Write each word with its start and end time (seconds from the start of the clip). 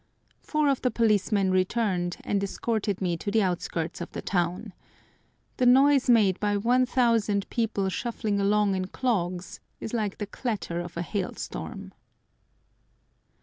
Four 0.41 0.67
of 0.67 0.81
the 0.81 0.89
policemen 0.89 1.51
returned, 1.51 2.17
and 2.23 2.43
escorted 2.43 3.01
me 3.03 3.15
to 3.17 3.29
the 3.29 3.43
outskirts 3.43 4.01
of 4.01 4.11
the 4.13 4.21
town. 4.23 4.73
The 5.57 5.67
noise 5.67 6.09
made 6.09 6.39
by 6.39 6.57
1000 6.57 7.47
people 7.51 7.87
shuffling 7.89 8.39
along 8.39 8.73
in 8.73 8.87
clogs 8.87 9.59
is 9.79 9.93
like 9.93 10.17
the 10.17 10.25
clatter 10.25 10.79
of 10.79 10.97
a 10.97 11.03
hail 11.03 11.35
storm. 11.35 11.91